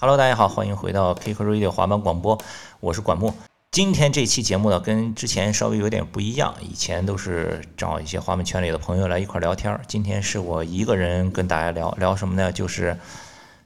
[0.00, 2.38] Hello，大家好，欢迎回到 Kick Radio 滑板广播，
[2.78, 3.34] 我是管木。
[3.72, 6.54] 今天这期节目呢，跟之前稍微有点不一样。
[6.60, 12.52] 以前都是找一些滑板圈里的朋友来一块聊天，今天是我一个人跟大家聊聊什么呢？
[12.52, 12.96] 就是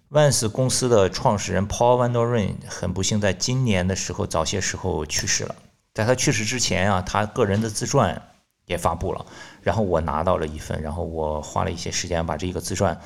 [0.09, 5.55] 万斯公司的创始人 Paul Van Doren 很不幸在今年的时候早些时候去世了。
[5.93, 8.23] 在他去世之前啊，他个人的自传
[8.65, 9.27] 也发布了，
[9.61, 12.99] 然后我拿到了一份，然后我花了一些时间把这个自传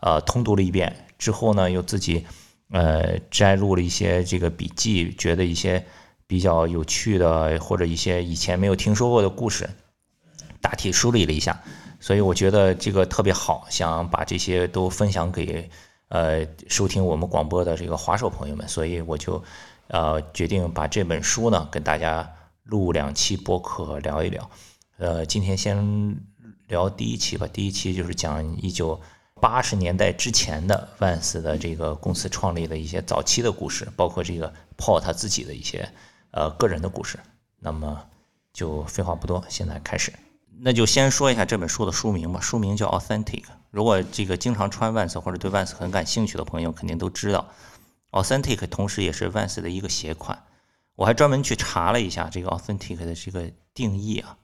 [0.00, 2.26] 呃通读了一遍，之后呢又自己。
[2.74, 5.86] 呃，摘录了一些这个笔记，觉得一些
[6.26, 9.70] 比较有趣的或者一些以前没有听说过的故事，
[10.60, 11.62] 大体梳理了一下，
[12.00, 15.70] 所以我觉得这个特别好，想把这些都分享给
[16.08, 19.40] 呃收听我们广播的这个滑手朋友们，所以我就
[19.86, 22.28] 呃决定把这本书呢跟大家
[22.64, 24.50] 录两期播客聊一聊。
[24.98, 26.16] 呃，今天先
[26.66, 29.00] 聊第一期吧，第一期就是讲一九。
[29.40, 35.88] 八十年代之前的万斯的这个公司创立的一些早期的故事，包括这个 Paul 他自己的一些
[36.30, 37.18] 呃个人的故事。
[37.58, 38.06] 那么
[38.52, 40.12] 就废话不多，现在开始。
[40.60, 43.42] 那就先说一下这本书的书名吧，书名叫 Authentic。
[43.70, 47.48] 如果这个经常穿万斯或者对万斯很感兴趣的朋友，肯定都知道
[48.12, 50.44] Authentic，同时也是万斯的一个鞋款。
[50.94, 54.38] 我还专门去查了一下这个 Authentic 的这个定义啊，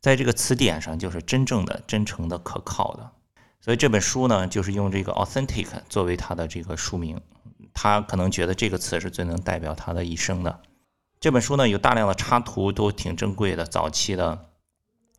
[0.00, 3.10] 在这个词典上就是真正的、真诚的、可靠的。
[3.64, 7.18] 所以这本书呢，就是用这个 authentic 作为它的这个书名，
[7.72, 10.60] 他可能觉得这个词是最能代表他的一生的。
[11.18, 14.38] 这本书呢，有大量的插图，都挺珍贵的，早期的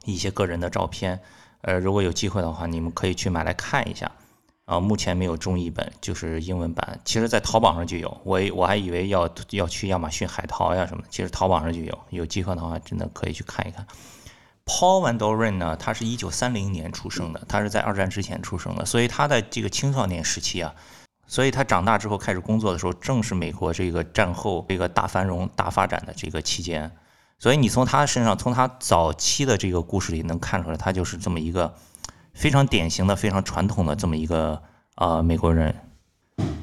[0.03, 1.19] 一些个人的照片。
[1.61, 4.11] 呃，如果有机会的话，你们可以去买来看一下。
[4.65, 6.99] 啊，目前没有中译本，就是英文版。
[7.03, 11.99] 其实，在淘宝上就有，我我还以为要要去亚马逊、海淘呀什么，其实淘宝上就有。
[12.11, 13.87] 有机会的话，真的可以去看一看。
[14.65, 20.73] Paul Van Doren 呢，他是一九三零年出生的，他是在二战之前出生的，所以他在这个青少年时期啊，
[21.27, 26.91] 所以他长大之后开始工作的时候，正是美国这个战后这个大繁荣、大发展的这个期间，
[27.37, 31.75] 所以你从他身上，从他早期的这个故事里能看出来，他就是这么一个
[32.33, 34.59] 非常典型的、非常传统的这么一个
[34.95, 35.75] 呃美国人。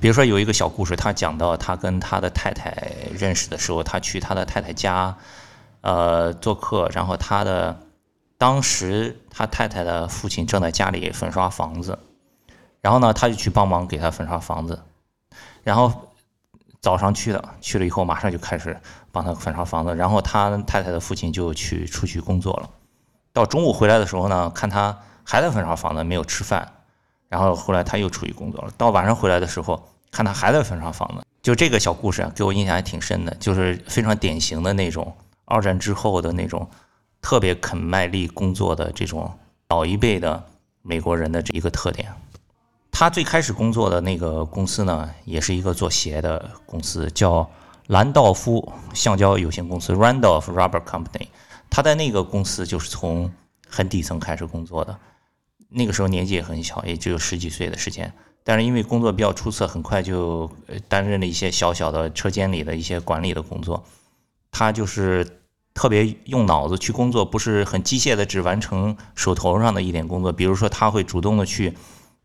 [0.00, 2.76] 比如说有一个小故事，他讲到他跟他的太太
[3.12, 5.16] 认识的时候，他去他的太太家
[5.82, 7.78] 呃做客，然后他的。
[8.42, 11.96] 当时他太太的父亲正在家里粉刷房子，
[12.80, 14.82] 然后呢，他就去帮忙给他粉刷房子。
[15.62, 16.10] 然后
[16.80, 18.76] 早上去的，去了以后马上就开始
[19.12, 19.94] 帮他粉刷房子。
[19.94, 22.68] 然后他太太的父亲就去出去工作了。
[23.32, 26.68] 到中午回来的时候呢，看他还在粉刷房子，没有吃饭。
[27.28, 28.72] 然后后来他又出去工作了。
[28.76, 31.24] 到晚上回来的时候，看他还在粉刷房子。
[31.42, 36.68] 就这个小故事啊，给我印象还挺深的，就是非常典型的那种二战之后的那种。
[37.22, 39.32] 特别肯卖力工作的这种
[39.68, 40.44] 老一辈的
[40.82, 42.12] 美国人的这一个特点。
[42.90, 47.48] 他最开始工作的那个公司呢，也是一个做鞋的公司，叫
[47.86, 51.28] 兰道夫橡胶有限公司 （Randolph Rubber Company）。
[51.70, 53.32] 他在那个公司就是从
[53.66, 54.98] 很底层开始工作的，
[55.70, 58.12] 那个时候年纪也很小，也只有十几岁的时间。
[58.44, 60.50] 但是因为工作比较出色，很快就
[60.88, 63.84] 担任了一些小小的车间里的一些管理的工作。
[64.50, 65.38] 他就是。
[65.74, 70.32] 特别用脑子去工作，不是很机械的，只完成手头上的一点工作。
[70.32, 71.74] 比如说，他会主动的去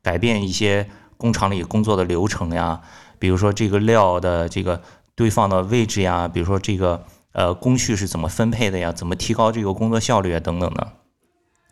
[0.01, 2.81] 改变一些工厂里工作的流程呀，
[3.19, 4.81] 比如说这个料的这个
[5.15, 10.93] 堆放的位置呀，比如说这个呃工序是怎么分配的呀，怎么提高这个工作效率啊等等的。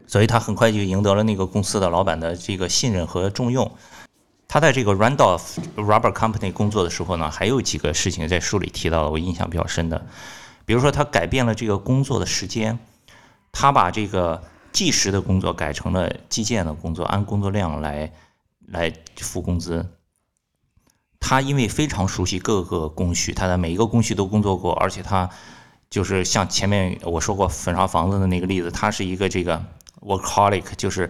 [0.07, 3.69] 所以他很快就赢得了那个公司的老板的这个信任和重用。
[4.47, 10.05] 他在这个 Randolph Rubber Company 工作的时候呢，还有几个事情在书里提到了，我印象比较深的。
[10.65, 12.79] 比如说，他改变了这个工作的时间，
[13.51, 18.11] 他把这个计时的工作改成了计件的工作，按工作量来
[18.67, 19.85] 来付工资。
[21.19, 25.29] 他因为非常熟悉各个工序，他在每一个工序都工作过，而且他
[25.89, 29.63] 就是像前面我说过粉刷房子的那个例子，他是一个这个
[30.01, 31.09] workaholic，就是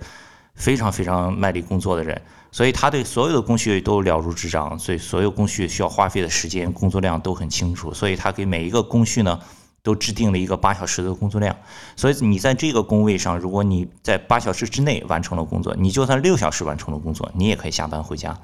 [0.56, 2.22] 非常非常卖力工作的人。
[2.52, 7.94] 所以他对所有的工序都了如指掌，所以所有工序需要花费的时间、工作量都很清楚。
[7.94, 9.38] 所以他给每一个工序呢，
[9.84, 11.54] 都制定了一个八小时的工作量。
[11.98, 18.40] 所以你在这个工位上，如果你在八小时之内完成了工作，你就算六小时完成了工作，你也可以下班回家。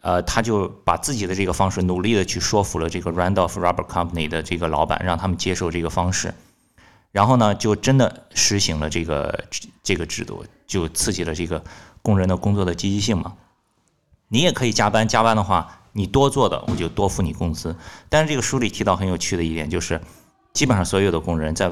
[0.00, 6.34] 呃，他就把自己的这个方式努力的去说服了这个 Randolph Rubber Company 的这个老板，让他们接受这个方式。
[7.12, 9.44] 然后呢，就真的实行了这个
[9.82, 11.62] 这个制度，就刺激了这个。
[12.02, 13.34] 工人的工作的积极性嘛，
[14.28, 17.76] 你也可以加班，加班的话，你多做的我就多付你工资。
[18.08, 20.00] 但是这个书里提到很有趣的一点就是，
[20.54, 21.70] 基本上所有的工人在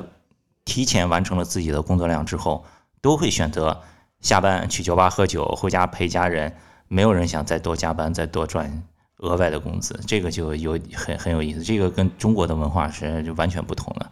[0.66, 2.66] 提前完成了自己的工作量之后，
[3.00, 3.80] 都会选择
[4.20, 6.54] 下班去酒吧喝酒，回家陪家人，
[6.88, 8.82] 没有人想再多加班，再多赚
[9.20, 14.10] 额外的工资，这个就有很很有意思，这个跟中国的文化是就完全不同的。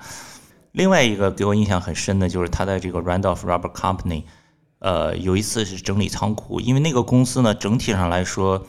[0.76, 4.24] 另外一个给我印象很深的就是他在这个 Randolph Rubber Company，
[4.78, 8.66] 呃，有一次是整理仓库，因为那个公司呢整体上来说，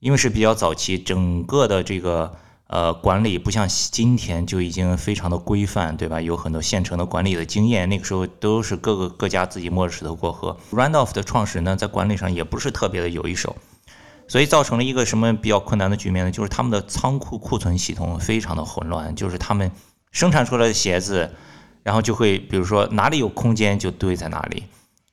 [0.00, 2.34] 因为是比较早期，整个的这个
[2.66, 6.20] 呃管理不像今天就已经非常的规范，对吧？
[6.20, 10.56] 有很多现成的管理的经验，那个时候都是各个各家自己摸着石头过河。
[10.72, 13.54] Randolph 的创始人呢，在管理上也不是特别的有一手。
[14.26, 16.32] 所以造成了一个什么比较困难的局面呢？
[16.32, 19.70] 就是他们的仓库库存系统非常的混乱，就是他们
[20.14, 21.34] 生产出来的鞋子，
[21.82, 24.62] 然后就会比如说哪里有空间就堆在哪里，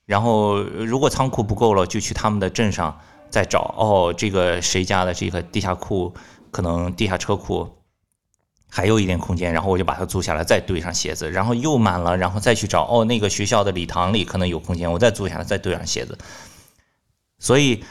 [0.05, 2.97] 然后如果仓库不够了，就去他们的镇上
[3.29, 3.75] 再找。
[3.77, 6.13] 哦，这个谁家的这个地下库
[6.51, 7.67] 可能地下车库
[8.69, 12.85] 还有一点空间，然后我就把它租下来，再堆上鞋子，然后又满了，然后再去找。
[12.85, 16.17] 哦，那个学校的礼堂里可能有空间，我再租下来，再堆上鞋子。
[17.39, 17.83] 所以。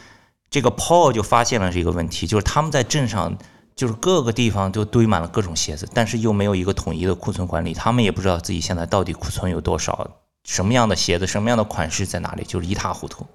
[0.52, 3.38] 这个 Paul 就发现了这个问题，就是他们在镇上，
[3.80, 10.06] 就是各个地方都堆满了各种鞋子，但是又没有一个统一的库存管理，他们也不知道自己现在到底库存有多少，
[10.44, 13.26] 什么样的鞋子，什么样的款式在哪里，就是一塌糊涂。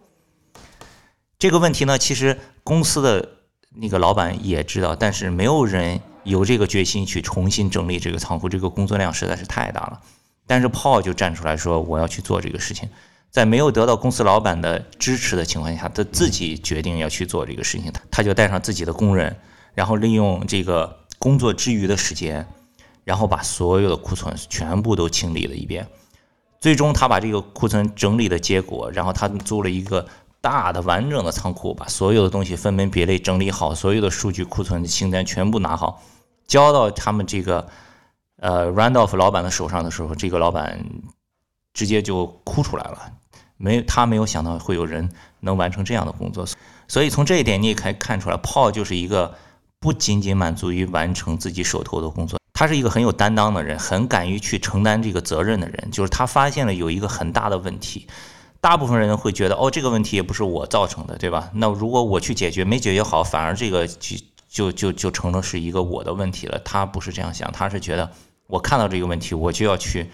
[1.40, 3.28] 这个问题呢，其实公司的
[3.74, 10.00] 那个老板也知道，但是没有人有这个决心去重新整理这个仓库，这个工作量实在是太大了。
[10.46, 12.88] 但是 Paul 就站出来说：“我要去做这个事情。”
[13.34, 17.92] 在没有得到公司老板的支持的情况下，他自己决定要去做这个事情。
[18.12, 19.36] 他就带上自己的工人，
[19.76, 22.48] 然后利用这个工作之余的时间，
[23.04, 25.88] 然后把所有的库存全部都清理了一遍。
[26.60, 30.08] 最终，他把这个库存整理的结果，然后他租了一个
[30.42, 36.02] 大的完整的仓库，把所有的东西分门别类整理好，所有的数据库存的清单全部拿好，
[36.48, 37.68] 交到他们这个
[38.38, 40.84] 呃 Randolph 老板的手上的时候，这个老板
[41.74, 43.12] 直接就哭出来了。
[43.58, 45.10] 没，他没有想到会有人
[45.42, 46.46] 能完成这样的工作，
[46.88, 49.36] 所以从这一点你也可以看出来，Paul 就是一个
[49.80, 55.90] 不仅仅满足于完成自己手头的工作，他是一个很有担当的人，很敢于去承担这个责任的人。
[55.92, 58.08] 就是他发现了有一个很大的问题，
[58.60, 61.50] 大部分人会觉得，哦，这个问题也不是我造成的，对吧？
[61.54, 64.18] 那如果我去解决，没解决好，反而这个就
[64.48, 66.60] 就就就成了是一个我的问题了。
[66.66, 68.10] 他不是这样想，他是觉得
[68.48, 70.10] 我看到这个问题，我就要去。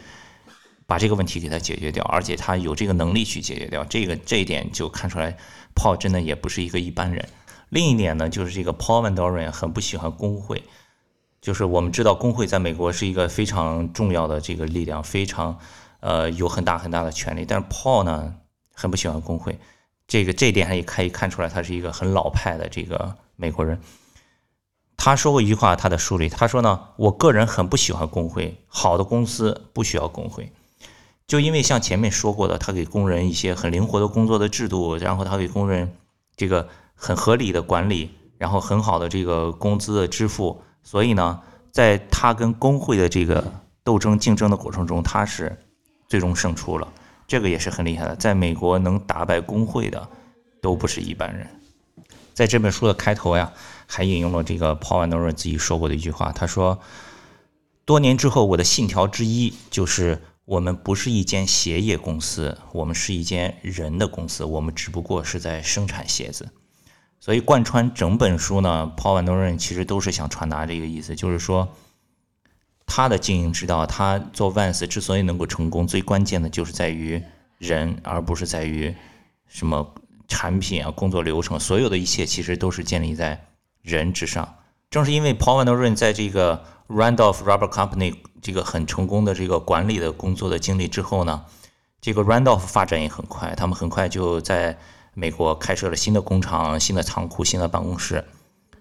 [0.87, 5.37] 把这个问题给他解决掉，而且他有这个能力去解决掉，这个这一点就看出来
[5.73, 7.25] ，Paul 真的也不是一个一般人。
[7.71, 10.61] 另一点呢，就是这个 Paul Van Doren 很不喜欢工会，
[11.41, 15.57] 就是我们知道工会在美国是一个非常重要的这个力量，非常
[16.01, 18.35] 呃有很大很大的权利，但是 Paul 呢
[18.73, 19.57] 很不喜欢工会，
[20.05, 23.79] 这个这一点上也可以看出来，他是一个很老派的这个美国人。
[24.97, 30.51] 他说过一句话，他的书里他说呢，我个人很不喜欢工会，好的公司不需要工会。
[31.25, 35.95] 就因为像前面说过的，他给工人一些很灵活的工作的制度，然后他给工人
[36.35, 36.67] 这个
[37.03, 43.43] 很合理的管理，然后很好的这个工资的支付，所以呢，在他跟工会的这个
[43.83, 45.57] 斗争竞争的过程中，他是
[46.07, 46.87] 最终胜出了，
[47.25, 48.15] 这个也是很厉害的。
[48.15, 50.07] 在美国能打败工会的
[50.61, 51.47] 都不是一般人。
[52.35, 53.51] 在这本书的开头呀，
[53.87, 56.79] 还引用了这个 Paul Van Doren 自己说过的一句话，他说
[57.83, 64.43] ：“多年之后，我的信条之一就是。”我们不是一间鞋业公司，我们是一间人的公司。
[64.43, 66.49] 我们只不过是在生产鞋子，
[67.21, 71.69] 所以贯穿整本书呢，Paul Van Doren 其实都是想传达这个意思，就是说
[72.87, 77.21] 他的经营之道，他做 Vans 之所以能够成功，最关键的就是在于
[77.59, 78.95] 人，而不是在于
[79.47, 79.93] 什么
[80.27, 83.45] 产品啊、工作流程，所有的一切其实都是建立在
[83.83, 84.55] 人之上。
[84.89, 91.45] 正是因为 Paul Van Doren 在这个 Randolph Rubber Company 这个很成功的这个管理的工作的经历之后呢，
[92.01, 94.79] 这个 Randolph 发展也很快，他们很快就在
[95.13, 98.23] 美国开设了新的工厂、新的仓库、新的办公室。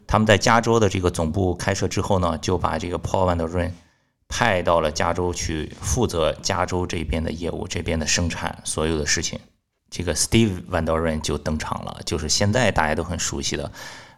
[0.07, 3.71] 他们在加州的这个总部开设之后呢，就把这个 Paul Van Doren
[4.29, 9.39] 派到了加州去负责加州这边的业务、这边的生产所有的事情。
[9.91, 13.71] 这个 Steve Van Doren 就登场了，就是现在大家都很熟悉的。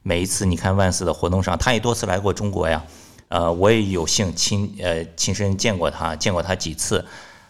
[0.02, 2.82] 每一次你看万斯的活动上，他也多次来过中国呀。
[3.28, 7.04] 呃，我也有幸亲呃亲身见过他，见过他几次。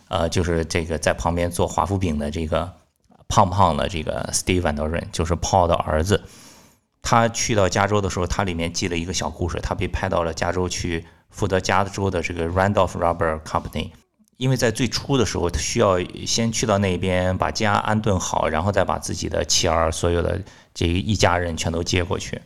[0.09, 2.73] 呃，就是这个在旁边做华夫饼的这个
[3.32, 6.22] 胖胖的这个 Steve Van Doren，就是 Paul 的儿子。
[7.00, 9.58] 他去到加州的时候，他里面记了一个小故事。
[9.62, 13.90] 他被派到了加州去负责加州的这个 Randolph Rubber Company，
[14.36, 20.38] 因为在最初的时候，他需要先去到那边把家安顿好，然后再把自己的妻儿所有的。
[20.74, 22.40] 这一家人全都接过去，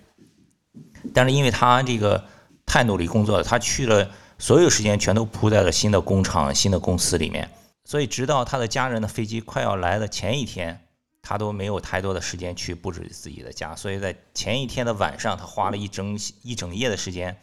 [1.12, 2.24] 但是因为他这个
[2.64, 7.48] 太努力工作了，他去了所有时间全都扑在了新的工厂、新的公司里面，
[7.86, 10.84] 所以直到他的家人的飞机快要来的前一天，
[11.22, 17.38] 他都没有太多的时间去布置自己的家，所以在前一天的晚上，他花了一整一整夜的时间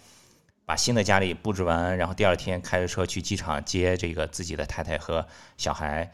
[0.65, 6.11] 把新的家里布置完，然后第二天开着车去机场接这个自己的太太和小孩。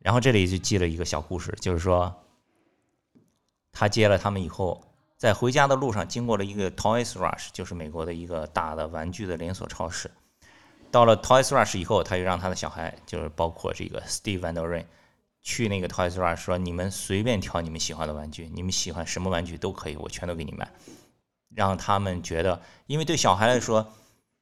[0.00, 2.14] 然后这里就记了一个小故事，就是说
[3.72, 4.84] 他接了他们以后，
[5.16, 10.10] 在回家的路上经过了一个 Toys Rush，就是美国的一个大的玩具的连锁超市。
[10.94, 14.84] 到了 Toys Rush 以后，他就让他的小孩，就是包括这个 Steve Van Der Ren。
[15.42, 20.70] 去那个 Toys Rush 说：“你们随便挑你们喜欢的玩具，你们喜欢什么玩具都可以，我全都给你买。”
[21.52, 23.92] 让他们觉得，因为对小孩来说，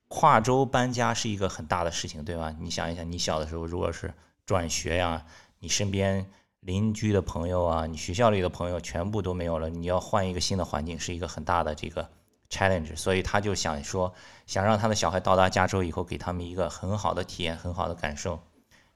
[0.08, 2.54] 跨州搬家是一个很大的事情，对吧？
[2.60, 4.12] 你想一想，你小的时候如果是
[4.44, 5.24] 转学呀，
[5.60, 6.30] 你身边
[6.60, 12.10] 邻居的朋友啊，你学校里的朋友全部都没有了，你要换一个新的环境，是一个很大的这个
[12.52, 12.94] challenge。
[12.94, 14.12] 所以他就想说，
[14.46, 18.38] 想让他的小孩到达加州以后，给他们一个很好的体验，很好的感受。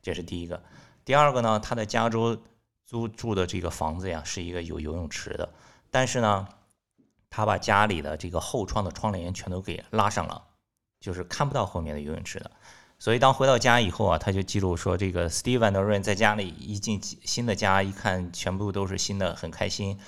[0.03, 0.63] 这是第一个。
[1.05, 2.39] 第二个呢，他在加州
[2.85, 5.49] 租住的这个房子呀，是一个有游泳池的，
[5.91, 6.47] 但是呢，
[7.31, 10.45] 他把家里的这个后窗的窗帘全都给拉上了，
[11.01, 12.51] 就是看不到后面的游泳池的。
[12.99, 19.99] 所以当回到家以后啊，他就记录说，这个 Steve and Rain 在家里一进新的家，一看全部都是新的，很开心。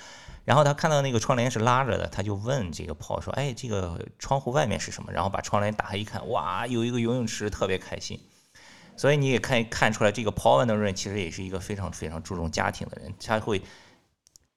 [0.49, 8.19] 然后他看到那个窗帘是拉着的，他就问这个 Paul 说：“哎，这个窗户外面是什么？”然后把窗帘打开一看，哇，有一个游泳池，特别开心。
[8.97, 13.13] 所以你也可以看出来，这个 Paul Van Der 其实也是一个非常非常注重家庭的人。
[13.23, 13.61] 他会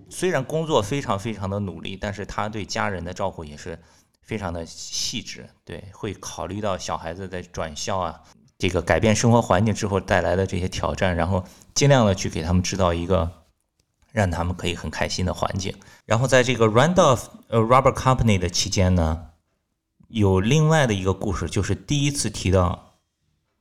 [0.09, 3.79] 虽然工作非常非常的努力，但是他对家人的照顾也是
[4.23, 5.47] 非常的细致。
[5.63, 8.23] 对，会考虑到小孩子在转校啊，
[8.57, 11.45] 这个改变生活环境之后带来的这些挑战，然后
[11.75, 13.31] 尽量的去给他们制造一个
[14.12, 15.75] 让他们可以很开心的环境。
[16.07, 19.26] 然后在这个 Randolph 呃 Rubber Company 的期间呢，
[20.09, 22.90] 有另外的一个故事，就是第一次提到。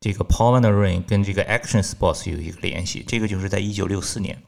[0.03, 4.41] 这个 Paul Van Der Ring 跟这个 Action Sports 有一个联系，这个就是在一九六四年。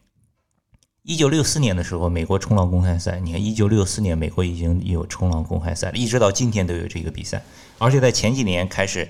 [1.03, 7.43] 一九六四年的时候，美国冲浪公开赛，你看，一九六四年美国已经有冲浪公开赛了，一直到今天都有这个比赛。
[7.77, 9.07] 而且在前几年开始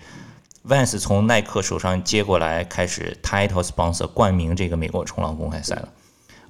[0.68, 5.94] ，Vans 从耐克手上接过来，开始 Title Sponsor 冠名这个美国冲浪公开赛了。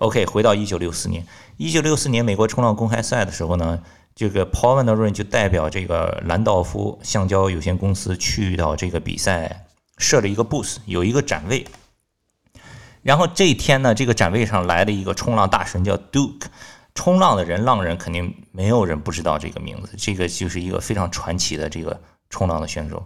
[0.04, 3.82] OK，回到一九六四年，一九六四年美国冲浪公开赛的时候呢，
[4.14, 9.66] 这个 Paul Van d e r u n 就代表这个兰道夫橡胶有限公司去到这个比赛。
[10.00, 11.66] 设了一个 booth，有一个展位。
[13.04, 16.48] 然后这一天呢，这个展位上来了一个冲浪大神，叫 Duke。
[16.96, 19.94] 冲浪的人，浪人肯定没有人不知道这个名字。
[19.96, 23.06] 这个就是一个非常传奇的这个冲浪的选手，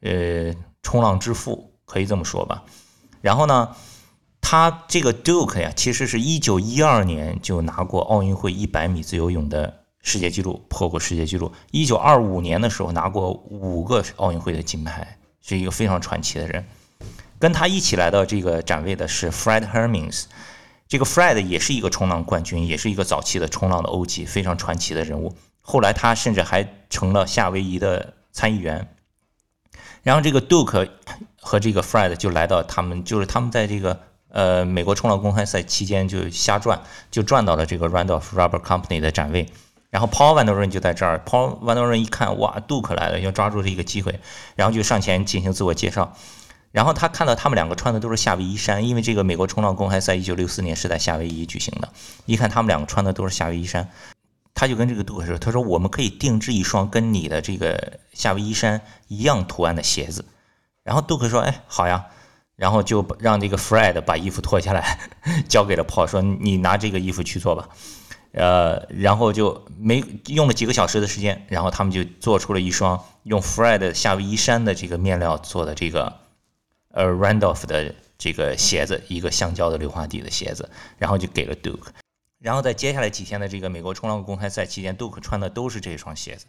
[0.00, 2.62] 呃，冲浪之父可以这么说吧。
[3.20, 3.74] 然后呢，
[4.50, 11.52] 他这个 Duke 呀，其实是一九一二年就拿过奥运会一百米自由泳的世界纪录，破过世界纪录。
[11.70, 15.18] 一九二五年的时候拿过五个奥运会的金牌。
[15.42, 16.64] 是一个非常传奇的人，
[17.38, 20.24] 跟他一起来到这个展位的是 Fred Hermings，
[20.88, 25.34] 这个 Fred 也是一个冲浪冠军，也是一个早期的冲浪的欧级，非常传奇的人物。
[25.60, 28.88] 后来他甚至还成了夏威夷的参议员。
[30.02, 30.88] 然后这个 Duke
[31.36, 34.00] 和这个 Fred 就来到他们，就是他们在这个
[34.30, 36.80] 呃美国冲浪公开赛期间就瞎转，
[37.10, 39.48] 就转到了这个 Randolph Rubber Company 的展位。
[39.90, 44.20] 然后 Paul Van Der Ren 就在这儿，Paul Van Der Ren 一看，哇，Duke 来了，要抓住这个机会，
[44.54, 46.14] 然后就上前进行自我介绍。
[46.72, 51.88] 然后他看到他们两个穿的都是夏威夷衫，因为这个美国冲浪公开赛1964年是在夏威夷举行的。
[52.26, 53.88] 一看他们两个穿的都是夏威夷衫，
[54.52, 60.26] 他就跟这个 Duke 说：“他说我们可以定制一双跟你的这个夏威夷衫一样图案的鞋子。”
[60.84, 62.04] 然后 Duke 说：“哎，好呀。”
[62.58, 64.98] 然后就让这个 Fred 把衣服脱下来，
[65.48, 67.68] 交给了 Paul，说：“你拿这个衣服去做吧。”
[68.32, 76.12] 呃，然后就没用了几个小时的时间，然后他们就做出了一双用 Fred 夏威夷山的这个面料做的这个
[76.90, 81.88] 呃 Randolph 的这个鞋子，一个橡胶的硫化底的鞋子，然后就给了 Duke。
[82.40, 86.46] 然后在接下来几天的这个美国冲浪公开赛期间，Duke 穿的都是这双鞋子，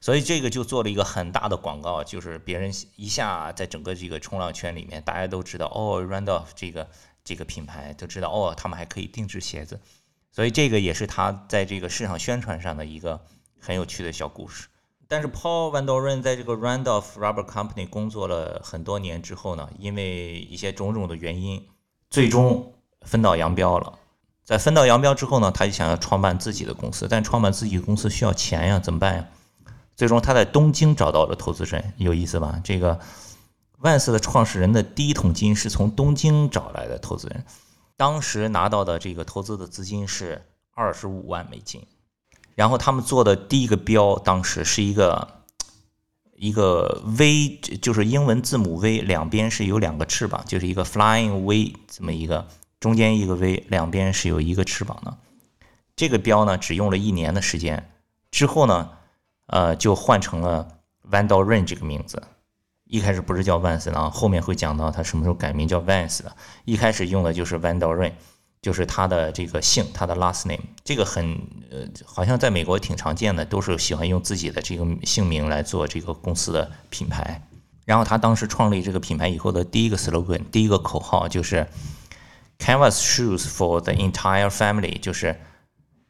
[0.00, 6.88] 所以这个就做了一个很大的广告，就是别人一下在整个这个冲浪圈里面，大家都知道哦，Randolph 这个
[7.24, 9.80] 这个品牌都知道哦，他们还可以定制鞋子。
[10.30, 13.20] 所以这个也是他在这个市场宣传上的一个
[13.58, 14.68] 很有趣的小故事。
[15.08, 21.66] 但是 Paul Van Doren 在这个 Randolph Rubber Company 工作了很多年之后呢，因为一些种种的原因，
[22.10, 23.98] 最终分道扬镳了。
[24.44, 29.26] 在分道扬镳之后呢，他就想要创办自己的公司，但创办自己的公司需要钱呀，怎么办呀？
[29.96, 32.60] 最终他在东京找到了投资人，有意思吧？
[32.62, 33.00] 这个
[33.78, 37.44] 万斯的创始人的第一桶金是从东京找来的投资人。
[37.96, 41.82] 当时拿到的这个投资的资金是二十五万美金，
[42.54, 45.26] 然后他们做的第一个标，当时是一个
[46.34, 52.46] 一个 V，就是英文字母 V，两边是有两个翅膀，就是一个 Flying V 这么一个
[52.78, 55.16] 中间一个 V，两边是有一个翅膀的。
[55.96, 57.90] 这个标呢，只用了一年的时间，
[58.30, 58.90] 之后呢，
[59.46, 60.66] 呃，就换成了
[61.10, 62.22] Van Doren 这个名字。
[62.84, 66.36] 一开始不是叫 Vans 的，后面会讲到他什么时候改名叫 Vans 的。
[66.64, 68.12] 一开始用的就是 Van Doren，
[68.62, 70.62] 就是他的这个姓，他的 last name。
[70.84, 71.36] 这个很
[71.70, 77.42] 呃，好像在美国挺常见的，都是喜欢用自己的这个姓名来做这个公司的品牌。
[77.84, 81.66] 然后他当时创立这个品牌以后的第一个 slogan，第一个口号就是
[82.58, 85.40] Canvas shoes for the entire family，就是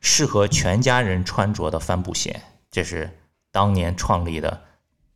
[0.00, 2.40] 适合全家人穿着的帆布鞋。
[2.71, 3.11] 这是
[3.57, 4.61] 当年创立的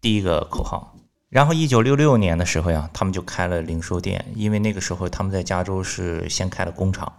[0.01, 0.97] 第一个口号。
[1.29, 7.13] 然后，一九六六年的时候呀，他们就开了零售店，因为那个时候他们在加州是先开了工厂，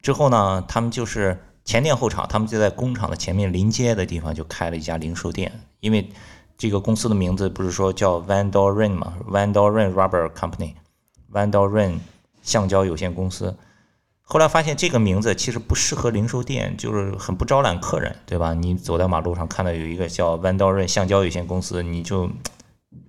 [0.00, 5.50] 之后呢，他们就是前店后厂，他们就在工厂的前面临街的地方就开了一家零售店，
[5.80, 6.08] 因为
[6.56, 11.98] 这个公司的名字不是说叫 Van Doren 嘛，Van Doren Rubber Company，Van Doren
[12.40, 13.56] 橡胶有限公司。
[14.32, 18.54] 后来发现这个名字其实不适合零售店，就是很不招揽客人，对吧？
[18.54, 22.30] 你走在马路上看到有一个叫 Van Doren 橡胶有限公司，你就。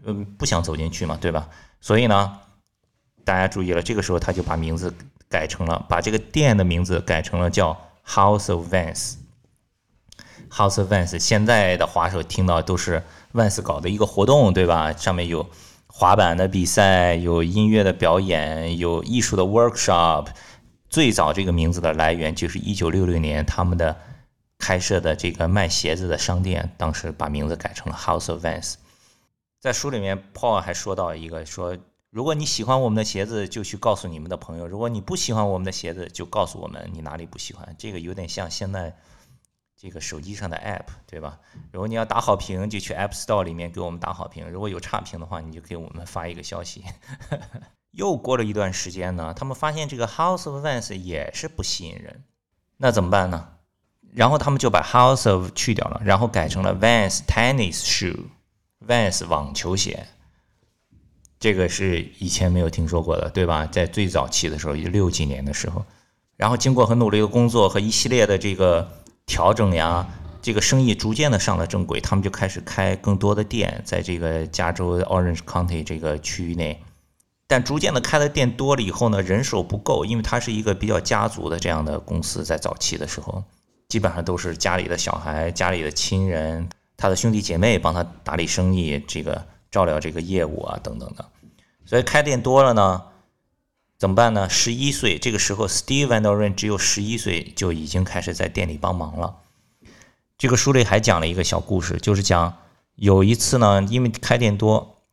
[0.05, 1.47] 嗯，不想走进去嘛，对吧？
[1.79, 2.39] 所以呢，
[3.23, 4.93] 大家注意了，这个时候他就把名字
[5.29, 9.13] 改成了，把这个店的名字改成了叫 House of Vans。
[10.49, 13.01] House of Vans，现在的滑手听到都是
[13.33, 14.91] Vans 搞的一个活动，对吧？
[14.91, 15.49] 上面有
[15.87, 20.27] 滑板的比赛，有音乐的表演，有艺术的 workshop。
[20.93, 23.99] 最早这个名字的来源就是一九六六年他们的
[24.59, 28.75] 开设的这个卖鞋子的商店，当时把名字改成了 House of Vans。
[29.59, 31.75] 在书里面，Paul 还说到一个说，
[32.11, 37.75] 如果你喜欢我们的鞋子，就去告诉你们的朋友；如果你不喜欢我们的鞋子，就告诉我们你哪里不喜欢。
[37.79, 38.95] 这个有点像现在
[39.75, 41.39] 这个手机上的 App，对吧？
[41.71, 46.83] 如果你要打好评，就去 App Store 里面给我们打好评；如果有差评的话，你就给我们发一个消息。
[47.93, 52.23] 又过了一段时间呢，他们发现这个 House of Vans 也是不吸引人，
[52.77, 53.47] 那怎么办呢？
[54.11, 58.25] 然后他们就把 House of 去掉了，然后改成了 Vans Tennis Shoe。
[58.85, 60.05] Vans 网球鞋，
[61.39, 63.65] 这个是以前没有听说过的，对吧？
[63.65, 65.85] 在最早期的时候，六几年的时候，
[66.35, 68.85] 然后经过很努力的工作和一系列的这个
[69.25, 70.05] 调整呀，
[70.41, 76.83] 这个生意逐渐的上了正轨，他们就开始开更多的店，在这个加州 Orange County 这个区域内。
[77.53, 83.43] 但逐渐的开的店多了以后呢，人手不够，因为它是一个比较家族的这样的公司，在早期的时候，
[83.87, 86.67] 基本上都是家里的小孩、家里的亲人。
[86.97, 91.23] 他的兄弟姐妹帮他打理生意，这个照料这个业务啊，等等的。
[91.85, 93.03] 所以开店多了呢，
[93.99, 94.49] 怎么办呢？
[94.49, 99.35] 十一岁这个时候，Steve Van Doren 只有十一岁，就已经开始在店里帮忙了。
[100.39, 102.57] 这个书里还讲了一个小故事，就是讲
[102.95, 105.03] 有一次呢，因为开店多，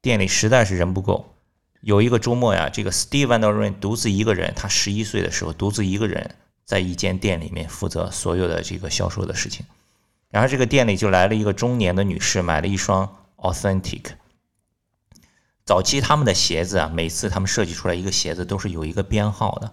[0.00, 1.34] 店里实在是人不够。
[1.80, 9.64] 有一个周末呀，这个 Steve Van Doren 独自一个人，他十一岁的时候，独自一个人在一间店里面负责所有的这个销售的事情。
[10.30, 14.02] 然后这个店里就来了一个中年的女士，买了一双 Authentic。
[15.64, 19.72] 早期他们的鞋子啊，每次他们设计出来一个鞋子都是有一个编号的。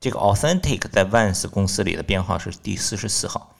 [0.00, 3.54] 这个 Authentic 在 Vans 公司里的编号是第四十四号，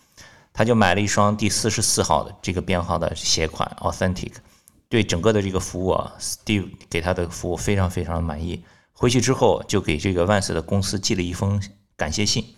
[0.53, 4.33] 他就买了一双第四十四号的这个编号的鞋款 Authentic。
[4.95, 8.63] 对整个的这个服务啊，Steve 给他的服务非常非常满意。
[8.93, 11.61] 回去之后就给这个万斯的公司寄了一封
[11.97, 12.55] 感谢信。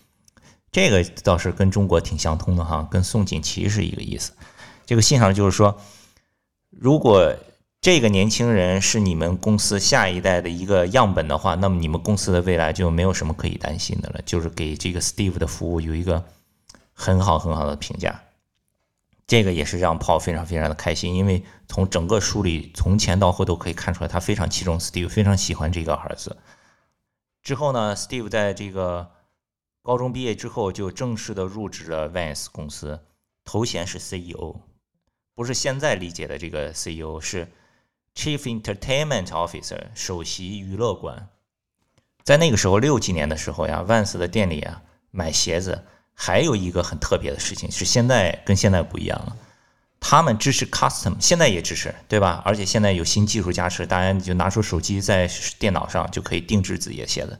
[0.70, 4.33] 这个倒是跟中国挺相通的哈，跟宋锦旗是一个意思。
[4.85, 5.81] 这个信上就是说，
[6.68, 7.35] 如果
[7.81, 14.20] 这个年轻人是你们公司下一代的一个样本的话，那么你们公司的未来就没有什么可以担心的了。
[14.27, 16.22] 就是给这个 Steve 的服务有一个
[16.92, 18.20] 很好很好的评价。
[19.27, 26.37] 这个也是让 Paul 非常非常的开心，因为从整个书里从前到后都可以看出来，他非常器重 Steve，非常喜欢这个儿子。
[27.43, 29.12] 之后呢，Steve 在这个。
[29.83, 33.05] 高中毕业之后，就正式的入职了 Vans 公司，
[33.45, 34.57] 头衔是 CEO，
[35.33, 37.47] 不是现在理解的这个 CEO，是
[38.17, 41.29] Chief Entertainment Officer，首席娱乐官。
[42.25, 45.85] 在那个时候，六几年的时候呀，Vans 的店里啊，买鞋子
[46.18, 49.37] 还有一个很特别的事情，是现在跟现在不一样了，
[50.00, 52.42] 他们支持 Custom，现在也支持，对吧？
[52.44, 57.38] 而且现在有新技术加持，大家就拿出手机在电脑上就可以定制自己的鞋子。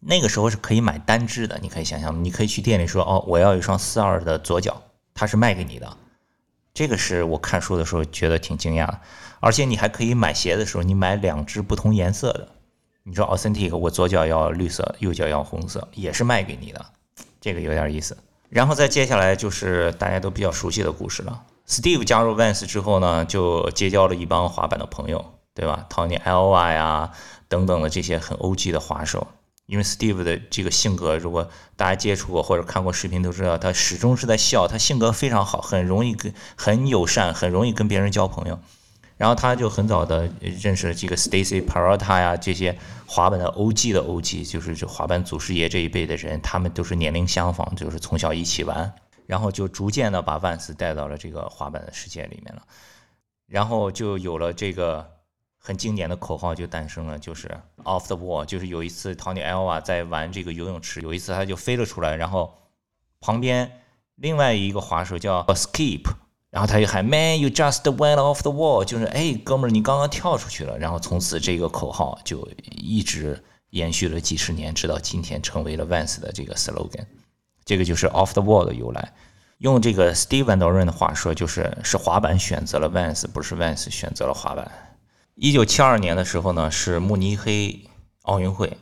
[0.00, 4.82] 那个时候是可以买单只的，你可以想象，你可以去店里说，哦，我要一双四二的左脚，
[5.14, 5.96] 他是卖给你的。
[6.74, 9.00] 这个是我看书的时候觉得挺惊讶的，
[9.40, 12.48] 而且你还可以买鞋的时候，你买两只不同颜色的。
[13.02, 16.86] 你说 Authentic，我左脚要绿色，右脚要红色，也是卖给你的，
[17.40, 18.16] 这个有点意思。
[18.48, 21.42] 然后再接下来就是大家都比较熟悉的故事了。
[21.66, 27.12] Steve 加入 Vans 之后呢，就结交了一帮滑板的朋友，对吧？Tony Alva 呀
[27.48, 29.26] 等等的这些很 OG 的滑手。
[29.66, 38.58] 因为 Steve 的这个性格，如果大家接触过或者看过视频都知道，他始终是在笑，他性格非常好，很容易跟很友善，很容易跟别人交朋友。
[39.18, 48.94] 然后他就很早的认识了这个 Stacy Peralta 呀，这些滑板的 OG 的 OG，就是这滑板祖师爷这一辈的人，他们都是年龄相仿，就是从小一起玩，
[49.26, 52.62] 然后就逐渐的把万斯带到了这个滑板的世界里面了，
[53.48, 55.04] 然后就有了这个
[55.58, 57.48] 很经典的口号就诞生了，就是
[57.82, 62.54] Off the wall，就是有一次 Tony Elva 在玩这个游泳池，有一次他就飞了出来，然后
[63.18, 63.82] 旁边
[64.14, 66.04] 另外一个滑手叫 Skip。
[66.50, 70.78] 然后他就喊 “Man, you just went off the wall”，就是哎，哥们儿，你刚刚跳出去了。
[70.78, 77.04] 然后从此这个口号就一直延续了几十年，直到今天成为了 Vans 的这个 slogan。
[77.66, 79.12] 这个就是 “off the wall” 的由来。
[79.58, 84.70] 用这个 Steve Van Doren 的话说，就是是滑板选择了 Vans，不是 Vans 选择了滑板。
[85.34, 87.78] 一九七二年的时候呢，是慕尼黑
[88.22, 88.78] 奥运会。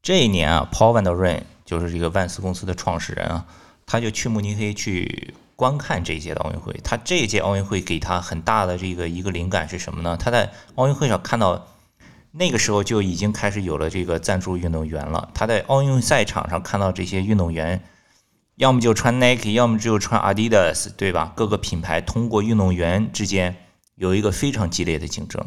[0.00, 3.46] 这一年啊，Paul Van Doren 就是这个万斯公司的创始人啊，
[3.84, 5.34] 他就去慕尼黑去。
[5.60, 10.16] 观看这一届的奥运会，他这一届奥运会给他很大的这个一个灵感是什么呢？
[10.16, 11.66] 他在奥运会上看到，
[12.32, 15.28] 那个时候就已经开始有了这个赞助运动员了。
[15.34, 17.82] 他在奥运赛场上看到这些运动员，
[18.56, 21.34] 要么就穿 Nike，要么就穿 Adidas，对吧？
[21.36, 23.54] 各个品牌通过运动员之间
[23.96, 25.44] 有一个非常激烈的竞争。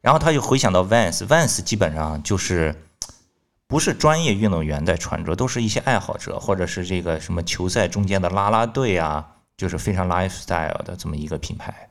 [0.00, 2.86] 然后他就回想到 Vans，Vans 基本上就是。
[3.70, 11.88] 不是专业运动员在穿着，都是一些爱好者，或者是这个什么球赛中间的啦啦队啊，就是非常 lifestyle 的这么一个品牌。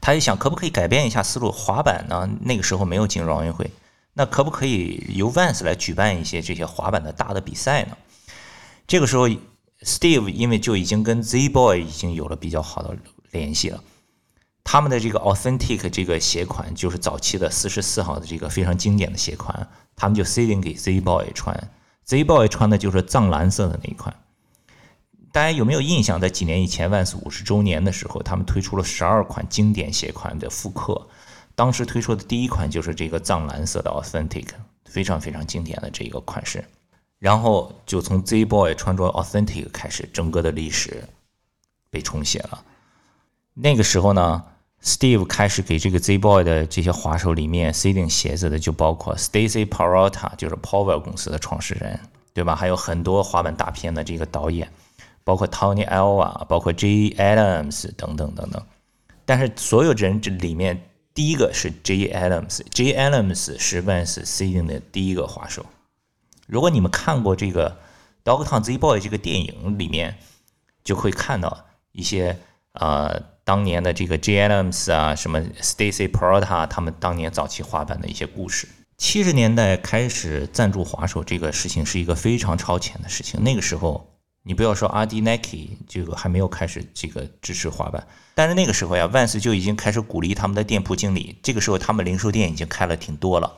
[0.00, 1.52] 他就想，可不可以改变一下思路？
[1.52, 3.70] 滑板呢，那个时候没有进入奥运会，
[4.14, 7.96] 那可不可以由 Vans 来举办一些这些滑板的大的比赛呢？
[8.88, 9.28] 这个时候
[9.82, 12.96] ，Steve 因为就已经跟 Z Boy 已经有了比较好的
[13.30, 13.80] 联系了。
[14.64, 21.70] 他们的这个 Authentic 这个鞋款就是早期的四十四号的这个非常经典的鞋款，他们就 C 定给 Z Boy 穿
[22.04, 24.14] ，Z Boy 穿的就是藏蓝色的那一款。
[25.32, 26.20] 大家有没有印象？
[26.20, 31.08] 在几年以前，万斯五十周年的时候，他们推出了十二款经典鞋款的复刻，
[31.56, 34.46] 当时推出的第一款就是这个藏蓝色的 Authentic，
[34.84, 36.64] 非常非常经典的这个款式。
[37.18, 41.02] 然后就从 Z Boy 穿着 Authentic 开始，整个的历史
[41.90, 42.64] 被重写了。
[43.54, 44.44] 那个时候呢
[44.82, 51.98] ？Steve 开始给这个 Z Boy 的这些滑手里面塞顶鞋子的，就包括 Stacy Parota，就是 Power 公司的创始人，
[52.32, 52.54] 对吧？
[52.54, 54.72] 还有很多滑板大片的这个导演，
[55.24, 58.62] 包括 Tony Alva，包括 J Adams 等等等等。
[59.24, 65.66] 但是所有人这里面，第一个是 J Adams，J Adams 是 Vans 塞顶的第一个滑手。
[66.46, 67.76] 如果你们看过这个
[68.24, 70.16] Dogtown Z Boy 这个电影里面，
[70.84, 72.38] 就会看到一些
[72.72, 73.36] 呃。
[73.48, 78.68] 当年的这个 J Adams 啊，什么 Stacy Prota，他们当年早期滑板的一些故事。
[78.98, 83.42] 七十年代开始赞助滑手这个事情是一个非常超前的事情。
[83.42, 84.06] 那个时候，
[84.42, 91.38] 你不要说阿迪 Nike 这个还没有开始这个支持滑板，但是那个时候呀，万斯就已经开始鼓励他们的店铺经理。
[91.42, 93.50] 这个时候，他们零售店已经开了挺多了，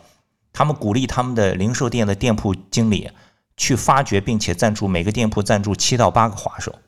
[0.53, 3.11] 他们鼓励他们的零售店的店铺经理
[3.57, 6.79] 去发掘并且赞助每个店铺赞助七到八个滑手。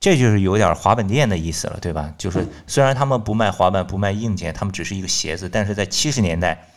[0.00, 2.14] 这就是有点滑板店的意思了，对吧？
[2.16, 6.68] 就是虽然他们不卖滑板，不卖硬件，他们只是一个鞋子，但是在七十年代，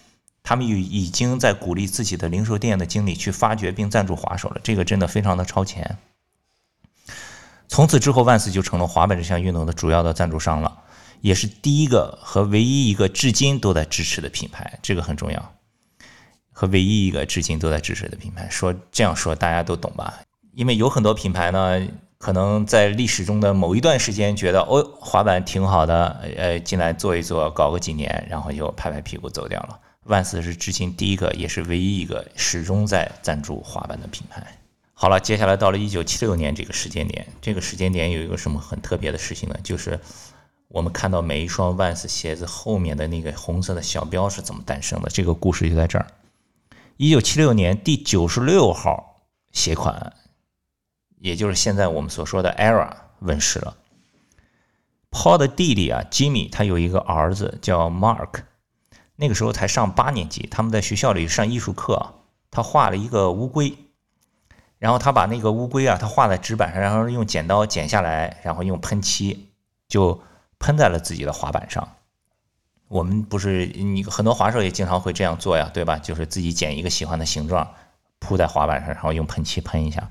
[0.41, 4.59] 他们已已经在鼓励自己的零售店的经理去发掘并赞助滑手了。
[4.63, 5.99] 这个真的非常的超前。
[7.67, 10.79] 从此之后，万斯就成了滑板这项运动的主要的赞助商了，
[11.21, 14.79] 也是第一个和唯一一个至今都在支持的品牌。
[14.81, 15.53] 这个很重要，
[16.51, 18.49] 和唯一一个至今都在支持的品牌。
[18.49, 20.21] 说这样说大家都懂吧？
[20.53, 21.87] 因为有很多品牌呢。
[22.21, 29.79] 可能在历史中的某一段时间，觉得哦，滑板挺好的，呃，进来做一做，搞个几年，然后就拍拍屁股走掉了。
[30.03, 34.45] 万斯是至今第一个，也是唯一一个始终在赞助滑板的品牌。
[34.93, 39.57] 好了，接下来到了一九七六年这个时间点，这个时间点有一个什么很特别的事情呢？
[39.63, 39.99] 就是
[40.67, 45.09] 我们看到每一双万斯鞋子后面的那个红色的小标是怎么诞生的？
[45.09, 46.05] 这个故事就在这儿。
[46.97, 50.13] 一九七六年第九十六号鞋款。
[51.21, 53.77] 也就是现在我们所说的 Era 问世了。
[55.11, 58.41] Paul 的弟弟啊，Jimmy，他有一个儿子叫 Mark，
[59.17, 62.15] 那个时候才上八年级，他们在学校里上艺术课，
[62.49, 63.77] 他画了一个乌龟，
[64.79, 69.51] 然后他把那个乌龟啊，他画在纸板上，然后用剪刀剪下来，然后用喷漆
[69.87, 70.23] 就
[70.57, 71.87] 喷在了自己的滑板上。
[72.87, 75.99] 我们不是你很多滑手也经常会这样做呀，对吧？
[75.99, 77.75] 就是自己剪一个喜欢的形状
[78.17, 80.09] 铺在滑板上，然后用喷漆喷一下。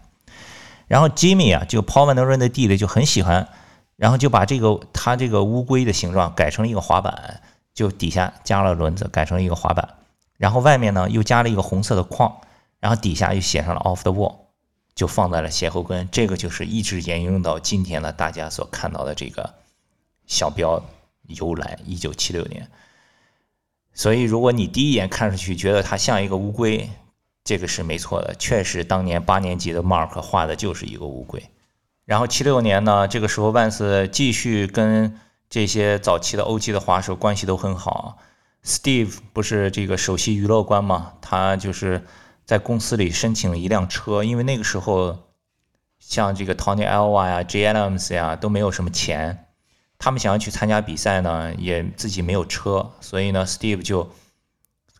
[0.91, 3.47] 然后 Jimmy 啊，就 Paul Van Doren 的弟弟就很喜欢，
[3.95, 7.41] 然后就把这个他这个乌龟的形状改成了一个滑板，
[7.73, 9.89] 就底下加了轮子，改成了一个滑板，
[10.37, 12.41] 然后外面呢又加了一个红色的框，
[12.81, 14.35] 然后底下又写上了 Off the Wall，
[14.97, 16.09] 就放在了鞋后跟。
[16.11, 19.55] 这个就是一直沿用到今天的大家所看到的这个
[20.27, 20.83] 小标
[21.29, 22.69] 由来，一九七六年。
[23.95, 26.91] 所以，如果你第一眼看上去觉得它像一个乌龟，
[27.45, 31.51] 这个是没错的，确实当年八年级的 Mark 画的就是一个乌龟。
[32.05, 38.19] 然后七六年呢，这个时候万斯继续跟这些早期的欧际的滑手关系都很好。
[38.65, 41.15] Steve 不是这个首席娱乐官嘛？
[41.21, 42.05] 他就是
[42.45, 45.19] 在公司里申请了一辆车，因为那个时候
[45.99, 47.73] 像这个 Tony Alva 呀、J.
[47.73, 49.47] Adams 呀都没有什么钱。
[49.99, 54.11] 他们想要去参加比赛呢，也自己没有车，所以呢，Steve 就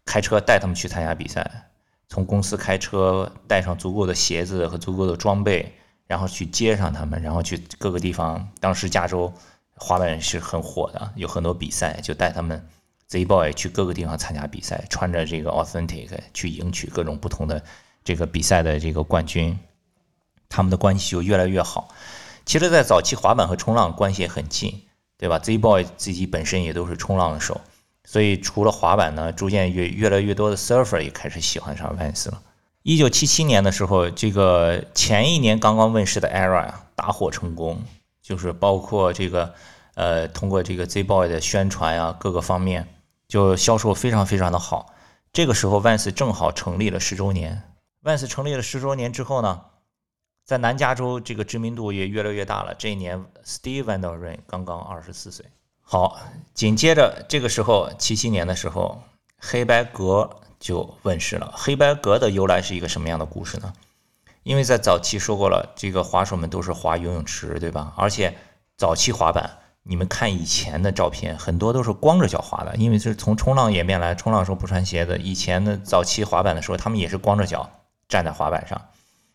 [0.05, 1.70] 开车带他们去参加比赛。
[2.11, 5.73] 从公司开车带上足够的鞋子和足够的装备，
[6.07, 8.47] 然后去接上他们，然后去各个地方。
[8.61, 9.33] 当时加州
[9.77, 12.69] 滑板是很火的，有很多比赛，就带他们
[13.07, 17.65] Z Boy 去各个地方参加比赛，穿着这个 Authentic 去赢取各种不同的
[18.05, 19.59] 这个比赛的这个冠军。
[20.51, 21.89] 他们的关系就越来越好。
[22.45, 24.83] 其实，在早期滑板和冲浪关系也很近。
[25.21, 27.61] 对吧？Z Boy 自己本身也都是冲浪的手，
[28.05, 32.43] 所以除了滑板呢，逐渐越越来越多的 surfer 也开始喜欢上 Vans 了。
[32.83, 37.83] 一九七七年的时候，这个前一年刚刚问世的 Era，大获成功，
[38.23, 39.55] 就是包括这个
[39.95, 42.89] 呃，通过这个 Z Boy 的宣传呀，各个方面
[43.29, 44.95] 就销售非常非常的好。
[45.33, 47.63] 这个时候 Vans 正好成立了十周年
[48.03, 49.61] ，Vans 成立了十周年之后呢？
[50.47, 52.75] 在南加州，这个知名度也越来越大了。
[52.75, 55.47] 这一年，Steve Van Der Ren 刚刚二十四岁。
[55.93, 56.21] 好，
[56.55, 59.03] 紧接着这个时候，七七年的时候，
[59.41, 61.53] 黑白格就问世了。
[61.57, 63.73] 黑白格的由来是一个什么样的故事呢？
[64.45, 67.93] 因为在早期说过了，这个滑手们都是滑游泳池，对吧？
[67.97, 68.33] 而且
[68.77, 69.51] 早期滑板，
[69.83, 75.19] 你们看以前的照片，很多都是光着脚滑的，因为是从冲浪演变来，冲浪时候不穿鞋子。
[75.19, 77.69] 以前的早期滑板的时候，他们也是光着脚
[78.09, 78.81] 站在滑板上。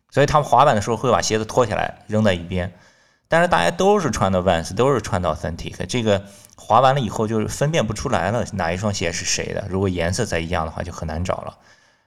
[0.09, 2.73] 所以他们滑板的时候会把鞋子脱下来扔在一边，
[3.27, 9.65] 但是大家都是穿的 Vans，都是穿的 Authentic，这个滑完了以后就是分辨不出来了哪一双鞋是谁的。
[9.69, 11.57] 如果颜色再一样的话，就很难找了。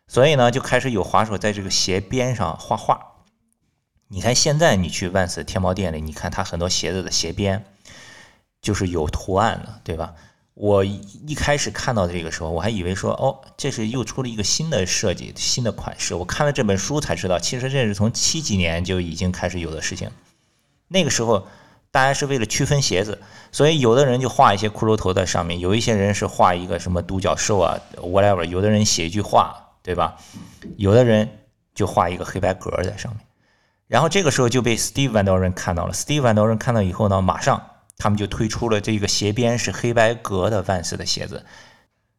[0.07, 3.01] 所以呢，就开始有滑手在这个鞋边上画画。
[4.09, 7.65] 你看现在你去 Vans 天猫店里，你看它很多鞋子的鞋边
[8.63, 10.15] 就是有图案的，对吧？
[10.55, 16.15] 我一开始看到这个时候，我还以为说，哦，这是又出了一个新的设计、新的款式。
[16.15, 20.11] 我看了这本书才知道，其实这是从七几年就已经开始有的事情。
[20.89, 21.47] 那个时候，
[21.91, 23.21] 大家是为了区分鞋子，
[23.53, 28.45] 所以有的人就画一些骷髅头在上面，有一些人是画一个什么独角兽啊，whatever。
[28.45, 30.17] 有的人写一句话，对吧？
[30.77, 31.29] 有的人
[31.75, 33.25] 就画一个黑白格在上面。
[33.87, 35.93] 然后这个时候就被 Steve Van Doren 看到了。
[35.93, 37.63] Steve Van Doren 看到以后呢，马上。
[38.01, 41.45] 他们就推出了这个鞋边是黑白格的 Vans 的鞋子，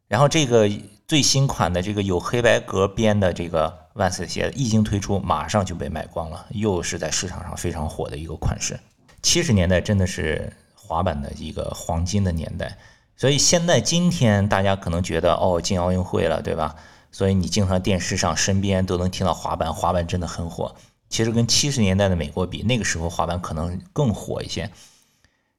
[0.08, 0.70] 然后这个
[1.08, 8.78] 最新款的这个有黑白格边的这个万斯鞋一经推出，马上就被卖光了，又是在市场上非常火的一个款式。
[9.22, 12.78] 七十年代真的是滑板的一个黄金的年代，
[13.16, 16.76] 所以现在今天大家可能觉得哦进奥运会了，对吧？
[17.12, 20.76] 所以你经常电视上身边都能听到滑板，滑板真的很火。
[21.08, 24.70] 其实跟七十年代的美国比，那个时候滑板可能更火一些。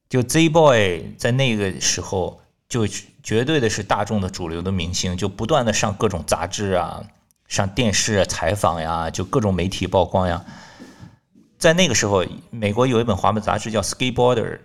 [0.09, 2.39] 就 Z Boy 在那个时候
[2.69, 7.03] 就绝对的是大众的主流的明星，就不断的上各种杂志啊，
[7.51, 10.45] 上电视采访呀，就各种媒体曝光呀。
[11.57, 14.57] 在那个时候，美国有一本滑板杂志叫 Skateboarder，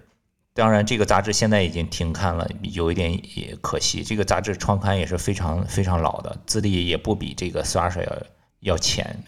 [0.55, 4.05] 当然这个杂志现在已经停刊了，有一点也可惜。
[4.05, 8.23] 这个杂志创刊也是非常非常老的，资历也不比这个 Thrasher 要
[8.61, 9.25] 要浅，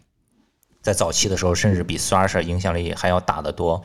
[0.80, 3.84] 在早期的时候，甚至比 Thrasher 影响力还要大得多。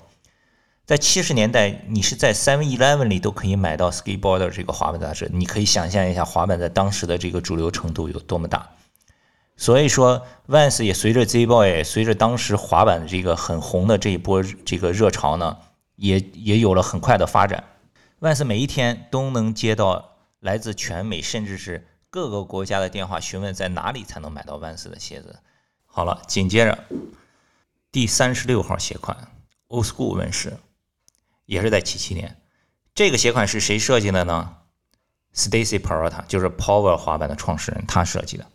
[0.86, 8.70] 在七十年代，你是在 Seven Eleven 里都可以买到 Skateboarder 这个滑板杂志，你可以想象一下滑板在当时的这个主流程度有多么大。
[9.64, 15.58] 所以说，Vans 也随着 Z Boy，随着当时滑板的这个很红的这一波这个热潮呢，
[15.96, 17.64] 也也有了很快的发展。
[18.20, 25.40] Vans 每一天都能接到来自全美甚至是各个国家的电话询问，在哪里才能买到 Vans 的鞋子。
[25.86, 26.84] 好了，紧接着
[27.90, 29.16] 第三十六号鞋款
[29.70, 30.58] Old School 问世。
[31.46, 32.36] 也是在七七年，
[32.94, 34.58] 这个鞋款是谁设计的呢
[35.34, 38.46] ？Stacy Peralta 就是 Power 滑板的创始人，他设计的。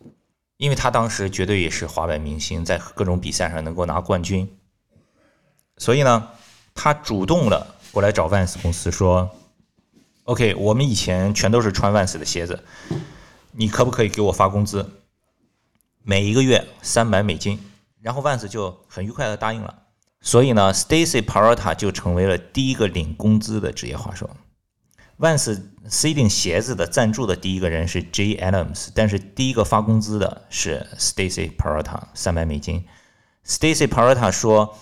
[0.59, 4.59] 因为他当时绝对也是滑板明星，在各种比赛上能够拿冠军，
[5.77, 6.29] 所以呢，
[6.75, 9.31] 他主动的过来找 Vans 公司说
[10.25, 12.64] ：“OK，我们以前全都是穿 Vans 的鞋子，
[13.53, 14.90] 你可不可以给我发工资？
[16.03, 17.59] 每一个月三百美金？”
[18.03, 19.83] 然后 Vans 就很愉快的答应了。
[20.21, 24.29] 所以呢，Stacy Parota 就成为了第一个领工资的职业滑手。
[25.19, 32.85] Vans 塞定鞋子的赞助的第一个人是 J Adams，但是第一个发工资的是 Stacy Peralta，三百美金。
[33.45, 34.79] Stacy Peralta 说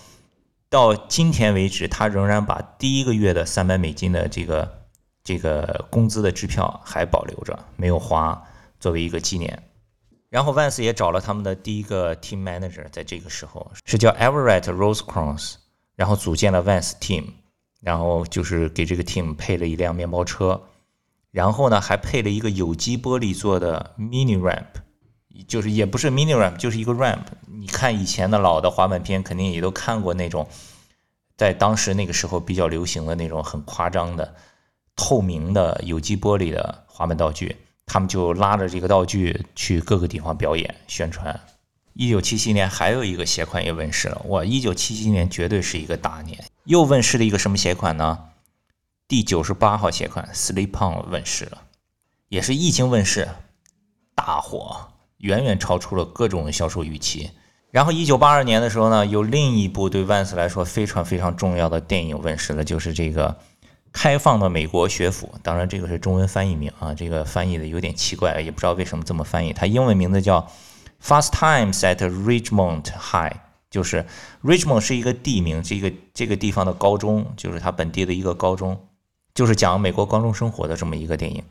[0.69, 4.85] 到今天为止，他仍然把第一个月的三百美金的这个
[5.23, 8.43] 这个工资的支票还保留着，没有花，
[8.79, 9.63] 作为一个纪念。
[10.29, 15.55] 然后 Vans 也找了他们的第一个 team manager，在这个时候是叫 Everett Rosecrans，
[15.95, 17.23] 然后组建了 Vans team，
[17.81, 20.61] 然后就是给这个 team 配了一辆面包车，
[21.31, 24.65] 然后呢还配了一个有机玻璃做的 mini ramp，
[25.47, 27.25] 就是也不是 mini ramp，就是一个 ramp。
[27.45, 30.47] 你看以前的老的滑板片，肯定也都看过那种，
[31.35, 34.35] 在当时那个时候比较流行的那种很夸张的
[34.95, 37.55] 透明的有机玻璃的滑板道具。
[37.89, 41.39] 他们就拉着这个道具去各个地方表演宣传。
[41.93, 44.43] 一九七七年还有一个鞋款也问世了，哇！
[44.43, 46.37] 一九七七年绝对是一个大年，
[46.67, 48.19] 又问世了一个什么鞋款呢？
[49.07, 51.61] 第九十八号鞋款 Slip On 问世了，
[52.27, 53.29] 也是一经问世
[54.13, 57.31] 大火，远远超出了各种销售预期。
[57.71, 63.37] 然后一九八二年的时候呢，有另一部对万斯来说非常非常重要的电影问世了，就是这个。
[63.93, 69.53] 开放的美国学府，当然这个是中文翻译名啊，这个翻译的有点奇怪，也不知道为什么这么翻译。
[69.53, 70.45] 它英文名字叫
[71.01, 73.37] Fast Times at Richmond High，
[73.69, 74.05] 就是
[74.43, 78.87] Richmond 是一个地名，这个这个地方的高中，就是它本地的一个高中，
[79.33, 81.43] 就是讲美国高中生活的这么一个电影。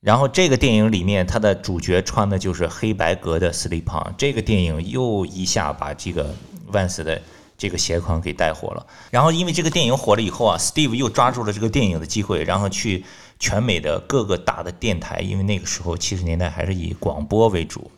[0.00, 6.34] 然后这个电影里面，它的主角穿的就是黑白格的 slip on，这个电影又一下把这个
[6.70, 7.20] Vans 的。
[7.56, 13.04] 这个鞋款给带火了，然后因为这个电影火了以后啊，Steve 又抓住了这个电影的机会，然后去
[13.38, 17.92] 全美的各个大的电台，因为那个时候七十年代还是以广播为主，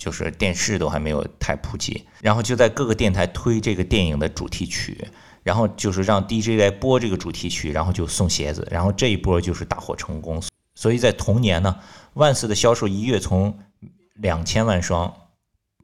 [0.00, 5.06] 就是电视都还没有太普及，然后就在各个电台推这个电影的主题曲，
[5.44, 10.42] 然后就是让 DJ 来播这个主题曲，然后就送鞋子，然后这一波就是大获成功，
[10.74, 11.76] 所以在同年呢，
[12.14, 13.56] 万斯的销售一跃从
[14.14, 15.14] 两千万双。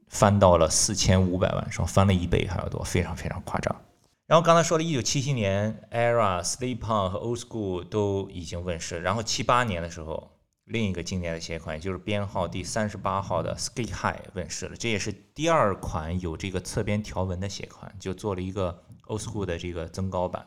[0.09, 3.75] 翻到了四千五百万双，翻了一倍还要多，非常非常夸张。
[4.25, 9.01] 然后刚才说了1977年，Era、Sleep On 和 Old School 都已经问世。
[9.01, 10.31] 然后七八年的时候，
[10.67, 20.45] 另一个经典的鞋款就是编号第三十八号的 Sk8 High 问世了，这也是第二款有这个侧边条纹的鞋款，就做了一个 Old School 的这个增高版。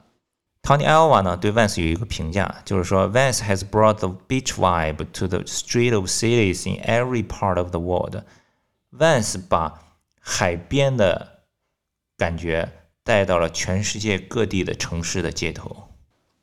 [0.62, 6.04] Tony Alva 呢对 Vans 有一个评价，就是说 Vans has brought the beach vibe to the street of
[6.04, 8.22] cities in every part of the world。
[8.92, 9.82] Vans 把
[10.20, 11.44] 海边的
[12.18, 12.70] 感觉
[13.02, 15.89] 带到了全世界各地的城市的街头，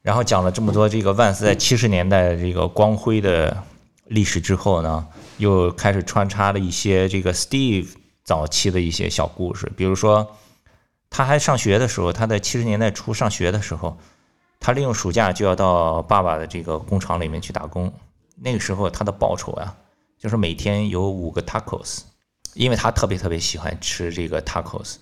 [0.02, 3.64] 然后讲了这么多这个 Vans 在七十年代的这个光辉的
[4.06, 5.08] 历史之后呢，
[5.38, 7.90] 又开始穿插了一些这个 Steve
[8.24, 10.36] 早期的一些小故事，比如说
[11.10, 13.98] 他还上学的时候，他在七十年代初上学的时候，
[14.60, 17.94] 他利用暑假就要到爸爸的这个工厂里面去打工，
[18.36, 19.76] 那个时候他的报酬啊，
[20.18, 22.00] 就是每天有五个 tacos。
[22.54, 24.96] 因为他特别特别喜欢吃这个 tacos，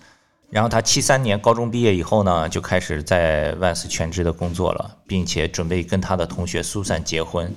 [0.48, 7.52] 然后他七三年高中毕业以后呢，就开始在万斯全职的工作了，并且准备跟他的同学苏珊结婚。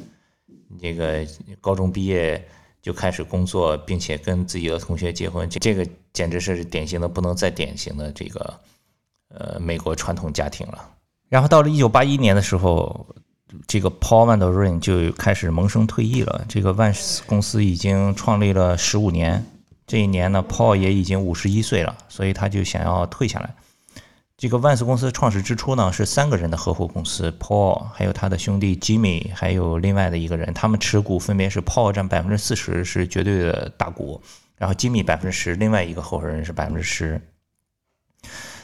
[0.81, 1.25] 这个
[1.61, 2.43] 高中毕业
[2.81, 8.59] 就开始工作，并且跟自己的同学结婚，这这个简直是典型的不能再典型的这个
[9.29, 10.89] 呃美国传统家庭了。
[11.29, 13.05] 然后到了一九八一年的时候，
[13.67, 16.43] 这个 Paul Van Der Rein 就开始萌生退役了。
[16.49, 19.45] 这个万斯公司已经创立了十五年。
[19.89, 23.55] 这一年呢，Paul 也已经五十一岁了，所以他就想要退下来。
[24.37, 34.21] 这个万斯公司创始之初呢，是三个人的合伙公司，Paul 还有他的兄弟 Jimmy，还有另外的一个人，他们持股分别是 Paul 占百分之四十，是绝对的大股，
[34.57, 37.19] 然后 Jimmy 百分之十，另外一个合伙人是百分之十。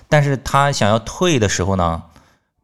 [0.07, 2.03] 但是他想要退的时候呢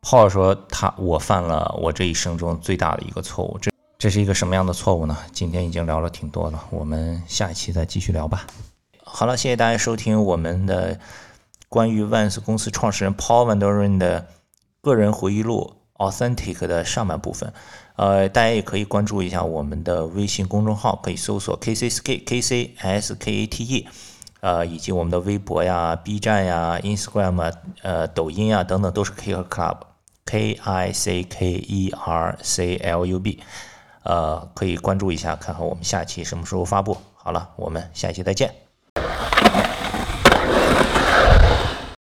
[0.04, 3.58] ，Paul 说他我犯了我这一生中最大的一个错误。
[4.02, 5.16] 这是一个什么样的错误呢？
[5.32, 8.48] 今天已经聊了挺多了，我们下一期再继续聊吧。
[9.04, 11.00] 好了，谢谢大家收听我们的
[11.70, 14.26] 关于万斯公司创始人 Paul Van Doren 的
[14.82, 17.54] 个人回忆录 Authentic 的上半部分。
[17.96, 23.88] 呃，大家也可以关注一下我们的微信公众号，可以搜索 K C S K K C S K A T E，
[24.40, 27.52] 呃，以及我们的微博呀、B 站呀、Instagram 啊、
[27.84, 29.78] 呃、抖音啊等等，都是 K Club
[30.26, 33.40] K I C K E R C L U B。
[34.04, 36.98] 呃，可以关注一下，看看我们下期什么时候发布。
[37.16, 38.71] 好了，我们下期再见。